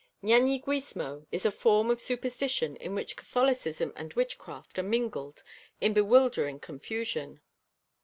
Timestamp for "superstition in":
2.01-2.95